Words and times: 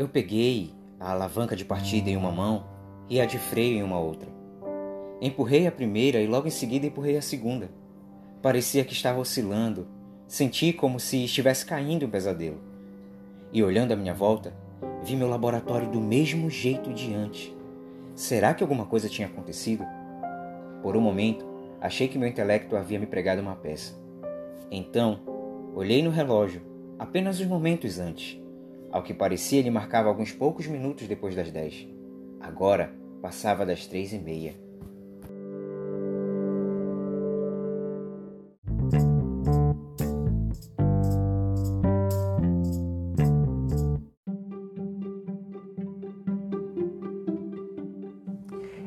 Eu 0.00 0.08
peguei 0.08 0.72
a 0.98 1.10
alavanca 1.10 1.54
de 1.54 1.64
partida 1.64 2.08
em 2.08 2.16
uma 2.16 2.32
mão 2.32 2.64
e 3.08 3.20
a 3.20 3.26
de 3.26 3.38
freio 3.38 3.76
em 3.76 3.82
uma 3.82 3.98
outra. 3.98 4.30
Empurrei 5.20 5.66
a 5.66 5.72
primeira 5.72 6.20
e 6.20 6.26
logo 6.26 6.48
em 6.48 6.50
seguida 6.50 6.86
empurrei 6.86 7.18
a 7.18 7.22
segunda. 7.22 7.70
Parecia 8.40 8.84
que 8.84 8.94
estava 8.94 9.20
oscilando, 9.20 9.86
senti 10.26 10.72
como 10.72 10.98
se 10.98 11.24
estivesse 11.24 11.66
caindo 11.66 12.06
um 12.06 12.10
pesadelo. 12.10 12.58
E 13.52 13.62
olhando 13.62 13.92
à 13.92 13.96
minha 13.96 14.14
volta, 14.14 14.54
vi 15.04 15.16
meu 15.16 15.28
laboratório 15.28 15.90
do 15.90 16.00
mesmo 16.00 16.48
jeito 16.48 16.94
de 16.94 17.12
antes. 17.12 17.52
Será 18.14 18.54
que 18.54 18.62
alguma 18.62 18.86
coisa 18.86 19.08
tinha 19.08 19.28
acontecido? 19.28 19.84
Por 20.82 20.96
um 20.96 21.00
momento, 21.02 21.44
achei 21.80 22.08
que 22.08 22.18
meu 22.18 22.28
intelecto 22.28 22.76
havia 22.76 22.98
me 22.98 23.06
pregado 23.06 23.40
uma 23.40 23.56
peça. 23.56 23.94
Então, 24.70 25.20
olhei 25.74 26.02
no 26.02 26.10
relógio, 26.10 26.62
apenas 26.98 27.40
uns 27.40 27.46
momentos 27.46 27.98
antes. 27.98 28.40
Ao 28.92 29.02
que 29.02 29.14
parecia, 29.14 29.58
ele 29.58 29.70
marcava 29.70 30.08
alguns 30.08 30.32
poucos 30.32 30.66
minutos 30.66 31.08
depois 31.08 31.34
das 31.34 31.50
dez. 31.50 31.88
Agora, 32.40 32.92
passava 33.22 33.64
das 33.64 33.86
três 33.86 34.12
e 34.12 34.18
meia. 34.18 34.54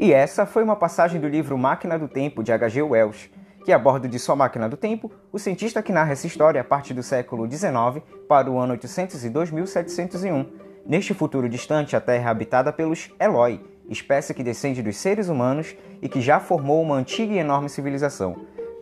E 0.00 0.12
essa 0.12 0.46
foi 0.46 0.62
uma 0.62 0.76
passagem 0.76 1.20
do 1.20 1.26
livro 1.26 1.58
Máquina 1.58 1.98
do 1.98 2.06
Tempo, 2.06 2.44
de 2.44 2.52
H.G. 2.52 2.82
Wells, 2.82 3.28
que 3.64 3.72
a 3.72 3.78
bordo 3.78 4.06
de 4.06 4.16
sua 4.16 4.36
máquina 4.36 4.68
do 4.68 4.76
tempo, 4.76 5.10
o 5.32 5.40
cientista 5.40 5.82
que 5.82 5.90
narra 5.90 6.12
essa 6.12 6.24
história 6.24 6.60
a 6.60 6.64
partir 6.64 6.94
do 6.94 7.02
século 7.02 7.50
XIX 7.50 8.00
para 8.28 8.48
o 8.48 8.60
ano 8.60 8.74
802 8.74 9.50
1701. 9.50 10.46
Neste 10.86 11.12
futuro 11.14 11.48
distante, 11.48 11.96
a 11.96 12.00
Terra 12.00 12.28
é 12.28 12.30
habitada 12.30 12.72
pelos 12.72 13.10
Eloi, 13.18 13.60
espécie 13.88 14.32
que 14.32 14.44
descende 14.44 14.84
dos 14.84 14.96
seres 14.96 15.28
humanos 15.28 15.74
e 16.00 16.08
que 16.08 16.20
já 16.20 16.38
formou 16.38 16.80
uma 16.80 16.94
antiga 16.94 17.32
e 17.32 17.38
enorme 17.38 17.68
civilização. 17.68 18.36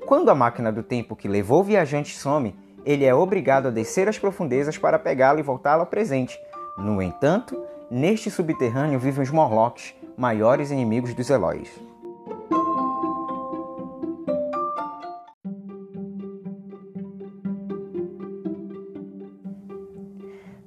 Quando 0.04 0.30
a 0.30 0.34
máquina 0.34 0.70
do 0.70 0.82
tempo 0.82 1.16
que 1.16 1.26
levou 1.26 1.60
o 1.60 1.64
viajante 1.64 2.14
some, 2.14 2.54
ele 2.84 3.06
é 3.06 3.14
obrigado 3.14 3.68
a 3.68 3.70
descer 3.70 4.06
às 4.06 4.18
profundezas 4.18 4.76
para 4.76 4.98
pegá-lo 4.98 5.38
e 5.38 5.42
voltá-lo 5.42 5.80
ao 5.80 5.86
presente. 5.86 6.38
No 6.76 7.00
entanto, 7.00 7.58
neste 7.90 8.30
subterrâneo 8.30 8.98
vivem 8.98 9.22
os 9.22 9.30
Morlocks, 9.30 9.94
maiores 10.16 10.70
inimigos 10.70 11.14
dos 11.14 11.28
Eloys. 11.28 11.70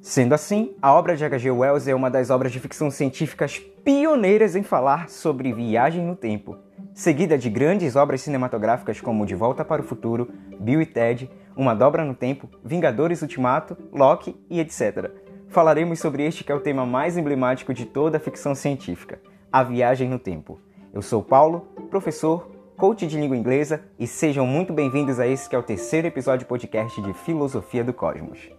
Sendo 0.10 0.34
assim, 0.34 0.74
a 0.82 0.92
obra 0.94 1.16
de 1.16 1.24
H.G. 1.24 1.52
Wells 1.52 1.88
é 1.88 1.94
uma 1.94 2.10
das 2.10 2.32
obras 2.32 2.52
de 2.52 2.60
ficção 2.60 2.90
científicas 2.90 3.60
pioneiras 3.60 4.56
em 4.56 4.64
falar 4.64 5.08
sobre 5.08 5.54
viagem 5.54 6.04
no 6.04 6.16
tempo, 6.16 6.58
seguida 6.96 7.38
de 7.38 7.48
grandes 7.48 7.96
obras 7.96 8.22
cinematográficas 8.22 9.00
como 9.00 9.26
De 9.26 9.36
Volta 9.36 9.64
para 9.64 9.84
o 9.84 9.86
Futuro, 9.86 10.28
Bill 10.60 10.82
e 10.82 10.86
Ted, 10.88 11.30
Uma 11.56 11.76
Dobra 11.76 12.04
no 12.04 12.16
Tempo, 12.16 12.50
Vingadores 12.64 13.22
Ultimato, 13.22 13.78
Loki 13.92 14.36
e 14.50 14.60
etc. 14.60 15.12
Falaremos 15.48 16.00
sobre 16.00 16.26
este 16.26 16.44
que 16.44 16.52
é 16.52 16.56
o 16.56 16.60
tema 16.60 16.86
mais 16.88 17.16
emblemático 17.16 17.72
de 17.72 17.86
toda 17.86 18.18
a 18.18 18.20
ficção 18.20 18.56
científica, 18.56 19.20
a 19.52 19.64
viagem 19.64 20.08
no 20.08 20.20
tempo. 20.20 20.60
Eu 20.94 21.02
sou 21.02 21.24
Paulo, 21.24 21.68
professor, 21.90 22.52
coach 22.78 23.06
de 23.08 23.20
língua 23.20 23.36
inglesa 23.36 23.84
e 23.98 24.06
sejam 24.06 24.46
muito 24.46 24.72
bem-vindos 24.72 25.20
a 25.20 25.28
esse 25.28 25.50
que 25.50 25.56
é 25.56 25.60
o 25.60 25.64
terceiro 25.64 26.08
episódio 26.08 26.48
podcast 26.48 27.02
de 27.02 27.14
Filosofia 27.14 27.84
do 27.84 27.92
Cosmos. 27.92 28.50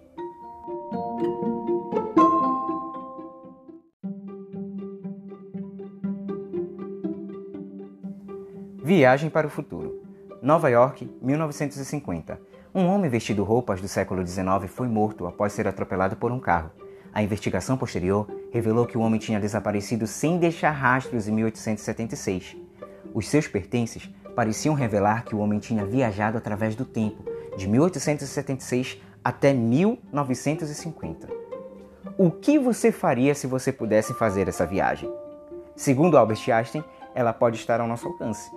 Viagem 8.82 9.30
para 9.30 9.46
o 9.46 9.50
futuro. 9.50 10.02
Nova 10.42 10.68
York, 10.68 11.08
1950. 11.22 12.40
Um 12.74 12.86
homem 12.86 13.08
vestido 13.08 13.44
roupas 13.44 13.80
do 13.80 13.86
século 13.86 14.26
XIX 14.26 14.68
foi 14.68 14.88
morto 14.88 15.26
após 15.26 15.52
ser 15.52 15.68
atropelado 15.68 16.16
por 16.16 16.32
um 16.32 16.40
carro. 16.40 16.70
A 17.12 17.22
investigação 17.22 17.76
posterior 17.76 18.28
revelou 18.52 18.86
que 18.86 18.96
o 18.96 19.00
homem 19.00 19.18
tinha 19.18 19.40
desaparecido 19.40 20.06
sem 20.06 20.38
deixar 20.38 20.70
rastros 20.70 21.26
em 21.26 21.32
1876. 21.32 22.56
Os 23.12 23.28
seus 23.28 23.48
pertences 23.48 24.08
pareciam 24.34 24.74
revelar 24.74 25.24
que 25.24 25.34
o 25.34 25.38
homem 25.38 25.58
tinha 25.58 25.84
viajado 25.84 26.38
através 26.38 26.76
do 26.76 26.84
tempo, 26.84 27.24
de 27.56 27.68
1876 27.68 29.00
até 29.24 29.52
1950. 29.52 31.28
O 32.16 32.30
que 32.30 32.58
você 32.58 32.92
faria 32.92 33.34
se 33.34 33.46
você 33.46 33.72
pudesse 33.72 34.14
fazer 34.14 34.48
essa 34.48 34.66
viagem? 34.66 35.10
Segundo 35.74 36.16
Albert 36.16 36.48
Einstein, 36.50 36.84
ela 37.14 37.32
pode 37.32 37.56
estar 37.56 37.80
ao 37.80 37.88
nosso 37.88 38.06
alcance. 38.06 38.50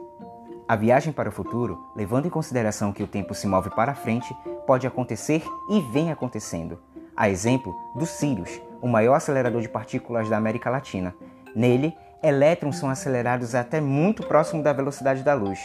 A 0.67 0.75
viagem 0.75 1.11
para 1.11 1.29
o 1.29 1.31
futuro, 1.31 1.77
levando 1.95 2.25
em 2.27 2.29
consideração 2.29 2.93
que 2.93 3.03
o 3.03 3.07
tempo 3.07 3.33
se 3.33 3.47
move 3.47 3.69
para 3.69 3.95
frente, 3.95 4.33
pode 4.65 4.87
acontecer 4.87 5.43
e 5.69 5.81
vem 5.91 6.11
acontecendo. 6.11 6.79
A 7.15 7.29
exemplo 7.29 7.75
do 7.95 8.07
Sirius, 8.07 8.59
o 8.81 8.87
maior 8.87 9.13
acelerador 9.13 9.61
de 9.61 9.69
partículas 9.69 10.27
da 10.27 10.37
América 10.37 10.71
Latina. 10.71 11.13
Nele, 11.55 11.95
elétrons 12.23 12.77
são 12.77 12.89
acelerados 12.89 13.53
até 13.53 13.79
muito 13.79 14.23
próximo 14.23 14.63
da 14.63 14.73
velocidade 14.73 15.21
da 15.21 15.35
luz, 15.35 15.59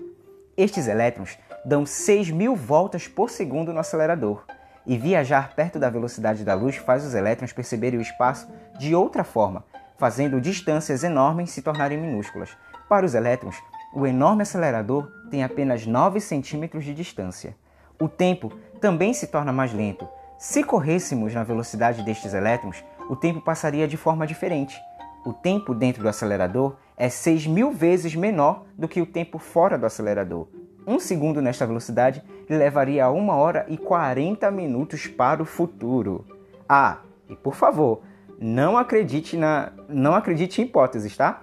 Estes 0.56 0.88
elétrons 0.88 1.38
dão 1.64 1.84
6 1.84 2.30
mil 2.30 2.56
voltas 2.56 3.06
por 3.06 3.28
segundo 3.28 3.74
no 3.74 3.80
acelerador, 3.80 4.42
e 4.86 4.96
viajar 4.96 5.54
perto 5.54 5.78
da 5.78 5.90
velocidade 5.90 6.44
da 6.44 6.54
luz 6.54 6.76
faz 6.76 7.04
os 7.04 7.14
elétrons 7.14 7.52
perceberem 7.52 7.98
o 7.98 8.02
espaço 8.02 8.48
de 8.78 8.94
outra 8.94 9.22
forma, 9.22 9.62
fazendo 9.98 10.40
distâncias 10.40 11.04
enormes 11.04 11.50
se 11.50 11.60
tornarem 11.60 11.98
minúsculas. 11.98 12.56
Para 12.88 13.04
os 13.04 13.14
elétrons, 13.14 13.56
o 13.92 14.06
enorme 14.06 14.40
acelerador 14.42 15.10
tem 15.30 15.44
apenas 15.44 15.86
9 15.86 16.20
centímetros 16.20 16.84
de 16.84 16.94
distância. 16.94 17.56
O 18.00 18.08
tempo 18.08 18.52
também 18.80 19.12
se 19.14 19.26
torna 19.26 19.52
mais 19.52 19.72
lento. 19.72 20.08
Se 20.38 20.62
corrêssemos 20.62 21.32
na 21.32 21.42
velocidade 21.42 22.02
destes 22.02 22.34
elétrons, 22.34 22.84
o 23.08 23.16
tempo 23.16 23.40
passaria 23.40 23.88
de 23.88 23.96
forma 23.96 24.26
diferente. 24.26 24.78
O 25.24 25.32
tempo 25.32 25.74
dentro 25.74 26.02
do 26.02 26.08
acelerador 26.08 26.76
é 26.96 27.08
6 27.08 27.46
mil 27.46 27.72
vezes 27.72 28.14
menor 28.14 28.64
do 28.76 28.86
que 28.86 29.00
o 29.00 29.06
tempo 29.06 29.38
fora 29.38 29.78
do 29.78 29.86
acelerador. 29.86 30.46
Um 30.86 31.00
segundo 31.00 31.42
nesta 31.42 31.66
velocidade 31.66 32.22
levaria 32.48 33.04
a 33.04 33.10
1 33.10 33.28
hora 33.30 33.66
e 33.68 33.76
40 33.76 34.48
minutos 34.50 35.06
para 35.06 35.42
o 35.42 35.46
futuro. 35.46 36.24
Ah, 36.68 36.98
e 37.28 37.34
por 37.34 37.54
favor, 37.54 38.02
não 38.38 38.76
acredite 38.76 39.36
na, 39.36 39.72
não 39.88 40.14
acredite 40.14 40.60
em 40.60 40.64
hipóteses, 40.64 41.16
tá? 41.16 41.42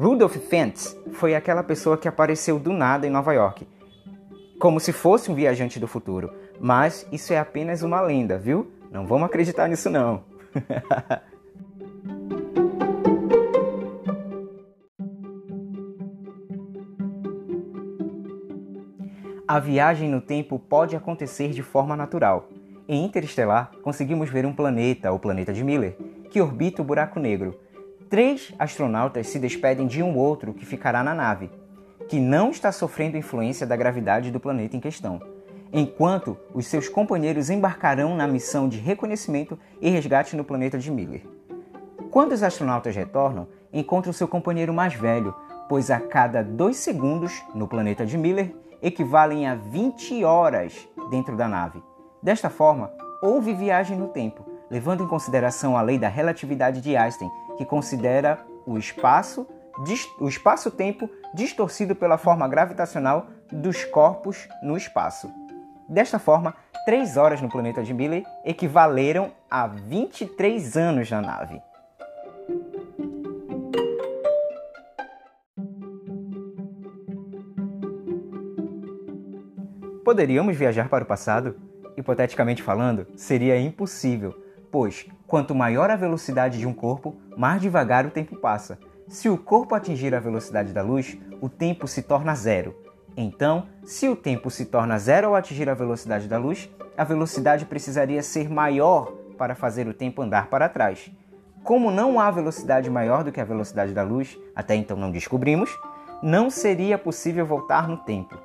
Rudolph 0.00 0.36
Fentz 0.36 0.96
foi 1.10 1.34
aquela 1.34 1.64
pessoa 1.64 1.98
que 1.98 2.06
apareceu 2.06 2.56
do 2.56 2.72
nada 2.72 3.04
em 3.04 3.10
Nova 3.10 3.32
York, 3.32 3.66
como 4.60 4.78
se 4.78 4.92
fosse 4.92 5.28
um 5.28 5.34
viajante 5.34 5.80
do 5.80 5.88
futuro. 5.88 6.32
Mas 6.60 7.04
isso 7.10 7.32
é 7.32 7.38
apenas 7.40 7.82
uma 7.82 8.00
lenda, 8.00 8.38
viu? 8.38 8.70
Não 8.92 9.04
vamos 9.04 9.26
acreditar 9.26 9.66
nisso 9.66 9.90
não. 9.90 10.22
A 19.48 19.58
viagem 19.58 20.08
no 20.08 20.20
tempo 20.20 20.60
pode 20.60 20.94
acontecer 20.94 21.48
de 21.48 21.64
forma 21.64 21.96
natural. 21.96 22.48
Em 22.86 23.04
Interestelar, 23.04 23.72
conseguimos 23.82 24.30
ver 24.30 24.46
um 24.46 24.52
planeta, 24.52 25.10
o 25.10 25.18
planeta 25.18 25.52
de 25.52 25.64
Miller, 25.64 25.96
que 26.30 26.40
orbita 26.40 26.82
o 26.82 26.84
buraco 26.84 27.18
negro 27.18 27.58
três 28.08 28.52
astronautas 28.58 29.28
se 29.28 29.38
despedem 29.38 29.86
de 29.86 30.02
um 30.02 30.16
outro 30.16 30.54
que 30.54 30.64
ficará 30.64 31.02
na 31.02 31.14
nave, 31.14 31.50
que 32.08 32.18
não 32.18 32.50
está 32.50 32.72
sofrendo 32.72 33.16
influência 33.16 33.66
da 33.66 33.76
gravidade 33.76 34.30
do 34.30 34.40
planeta 34.40 34.76
em 34.76 34.80
questão, 34.80 35.20
enquanto 35.72 36.36
os 36.54 36.66
seus 36.66 36.88
companheiros 36.88 37.50
embarcarão 37.50 38.16
na 38.16 38.26
missão 38.26 38.68
de 38.68 38.78
reconhecimento 38.78 39.58
e 39.80 39.90
resgate 39.90 40.34
no 40.34 40.44
planeta 40.44 40.78
de 40.78 40.90
Miller. 40.90 41.22
Quando 42.10 42.32
os 42.32 42.42
astronautas 42.42 42.96
retornam, 42.96 43.46
encontram 43.72 44.12
seu 44.12 44.26
companheiro 44.26 44.72
mais 44.72 44.94
velho, 44.94 45.34
pois 45.68 45.90
a 45.90 46.00
cada 46.00 46.42
dois 46.42 46.78
segundos 46.78 47.44
no 47.54 47.68
planeta 47.68 48.06
de 48.06 48.16
Miller 48.16 48.54
equivalem 48.80 49.46
a 49.46 49.54
20 49.54 50.24
horas 50.24 50.88
dentro 51.10 51.36
da 51.36 51.46
nave. 51.46 51.82
Desta 52.22 52.48
forma, 52.48 52.90
houve 53.22 53.52
viagem 53.52 53.98
no 53.98 54.08
tempo, 54.08 54.47
levando 54.70 55.04
em 55.04 55.08
consideração 55.08 55.76
a 55.76 55.82
lei 55.82 55.98
da 55.98 56.08
relatividade 56.08 56.80
de 56.80 56.96
Einstein, 56.96 57.30
que 57.56 57.64
considera 57.64 58.38
o 58.66 58.78
espaço 58.78 59.46
o 60.18 60.28
espaço-tempo 60.28 61.08
distorcido 61.32 61.94
pela 61.94 62.18
forma 62.18 62.48
gravitacional 62.48 63.28
dos 63.52 63.84
corpos 63.84 64.48
no 64.60 64.76
espaço. 64.76 65.30
Desta 65.88 66.18
forma, 66.18 66.54
três 66.84 67.16
horas 67.16 67.40
no 67.40 67.48
planeta 67.48 67.82
de 67.82 67.94
Miller 67.94 68.24
equivaleram 68.44 69.30
a 69.48 69.66
23 69.66 70.76
anos 70.76 71.10
na 71.10 71.20
nave. 71.20 71.62
Poderíamos 80.04 80.56
viajar 80.56 80.88
para 80.88 81.04
o 81.04 81.06
passado? 81.06 81.56
Hipoteticamente 81.96 82.62
falando, 82.62 83.06
seria 83.14 83.60
impossível 83.60 84.47
pois 84.70 85.06
quanto 85.26 85.54
maior 85.54 85.90
a 85.90 85.96
velocidade 85.96 86.58
de 86.58 86.66
um 86.66 86.72
corpo, 86.72 87.16
mais 87.36 87.60
devagar 87.60 88.06
o 88.06 88.10
tempo 88.10 88.36
passa. 88.36 88.78
Se 89.06 89.28
o 89.28 89.38
corpo 89.38 89.74
atingir 89.74 90.14
a 90.14 90.20
velocidade 90.20 90.72
da 90.72 90.82
luz, 90.82 91.18
o 91.40 91.48
tempo 91.48 91.86
se 91.88 92.02
torna 92.02 92.34
zero. 92.34 92.74
Então, 93.16 93.66
se 93.84 94.08
o 94.08 94.14
tempo 94.14 94.50
se 94.50 94.66
torna 94.66 94.98
zero 94.98 95.28
ao 95.28 95.34
atingir 95.34 95.68
a 95.68 95.74
velocidade 95.74 96.28
da 96.28 96.38
luz, 96.38 96.70
a 96.96 97.04
velocidade 97.04 97.64
precisaria 97.64 98.22
ser 98.22 98.50
maior 98.50 99.12
para 99.36 99.54
fazer 99.54 99.88
o 99.88 99.94
tempo 99.94 100.22
andar 100.22 100.48
para 100.48 100.68
trás. 100.68 101.10
Como 101.64 101.90
não 101.90 102.20
há 102.20 102.30
velocidade 102.30 102.88
maior 102.88 103.24
do 103.24 103.32
que 103.32 103.40
a 103.40 103.44
velocidade 103.44 103.92
da 103.92 104.02
luz, 104.02 104.38
até 104.54 104.74
então 104.74 104.96
não 104.96 105.10
descobrimos, 105.10 105.70
não 106.22 106.50
seria 106.50 106.98
possível 106.98 107.46
voltar 107.46 107.88
no 107.88 107.96
tempo. 107.96 108.38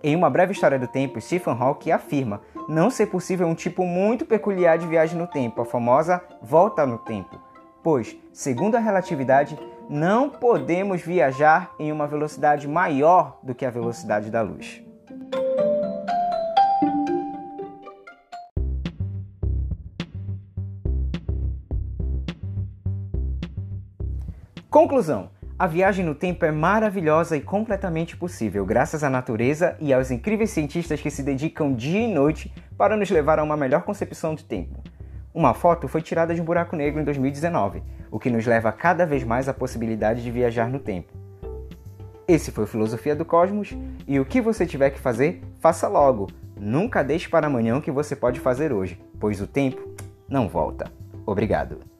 Em 0.00 0.14
uma 0.14 0.30
breve 0.30 0.52
história 0.52 0.78
do 0.78 0.86
tempo, 0.86 1.20
Stephen 1.20 1.56
Hawking 1.58 1.90
afirma 1.90 2.40
não 2.68 2.88
ser 2.88 3.06
possível 3.06 3.48
um 3.48 3.54
tipo 3.54 3.84
muito 3.84 4.24
peculiar 4.24 4.78
de 4.78 4.86
viagem 4.86 5.18
no 5.18 5.26
tempo, 5.26 5.60
a 5.60 5.64
famosa 5.64 6.22
volta 6.40 6.86
no 6.86 6.98
tempo, 6.98 7.40
pois, 7.82 8.16
segundo 8.32 8.76
a 8.76 8.80
relatividade, 8.80 9.58
não 9.90 10.30
podemos 10.30 11.02
viajar 11.02 11.74
em 11.80 11.90
uma 11.90 12.06
velocidade 12.06 12.68
maior 12.68 13.40
do 13.42 13.56
que 13.56 13.66
a 13.66 13.70
velocidade 13.70 14.30
da 14.30 14.40
luz. 14.40 14.80
Conclusão: 24.70 25.30
a 25.58 25.66
viagem 25.66 26.04
no 26.04 26.14
tempo 26.14 26.44
é 26.44 26.52
maravilhosa 26.52 27.36
e 27.36 27.40
completamente 27.40 28.16
possível, 28.16 28.64
graças 28.64 29.02
à 29.02 29.10
natureza 29.10 29.76
e 29.80 29.92
aos 29.92 30.08
incríveis 30.08 30.50
cientistas 30.50 31.00
que 31.00 31.10
se 31.10 31.20
dedicam 31.20 31.74
dia 31.74 32.00
e 32.00 32.06
noite 32.06 32.54
para 32.76 32.96
nos 32.96 33.10
levar 33.10 33.40
a 33.40 33.42
uma 33.42 33.56
melhor 33.56 33.82
concepção 33.82 34.36
de 34.36 34.44
tempo. 34.44 34.80
Uma 35.34 35.54
foto 35.54 35.88
foi 35.88 36.00
tirada 36.00 36.32
de 36.32 36.40
um 36.40 36.44
buraco 36.44 36.76
negro 36.76 37.00
em 37.00 37.04
2019, 37.04 37.82
o 38.08 38.20
que 38.20 38.30
nos 38.30 38.46
leva 38.46 38.70
cada 38.70 39.04
vez 39.04 39.24
mais 39.24 39.48
à 39.48 39.54
possibilidade 39.54 40.22
de 40.22 40.30
viajar 40.30 40.70
no 40.70 40.78
tempo. 40.78 41.12
Esse 42.28 42.52
foi 42.52 42.64
Filosofia 42.64 43.16
do 43.16 43.24
Cosmos 43.24 43.76
e 44.06 44.20
o 44.20 44.24
que 44.24 44.40
você 44.40 44.64
tiver 44.64 44.90
que 44.90 45.00
fazer, 45.00 45.42
faça 45.58 45.88
logo. 45.88 46.28
Nunca 46.56 47.02
deixe 47.02 47.28
para 47.28 47.48
amanhã 47.48 47.76
o 47.76 47.82
que 47.82 47.90
você 47.90 48.14
pode 48.14 48.38
fazer 48.38 48.72
hoje, 48.72 49.00
pois 49.18 49.40
o 49.40 49.46
tempo 49.46 49.92
não 50.28 50.46
volta. 50.46 50.88
Obrigado. 51.26 51.97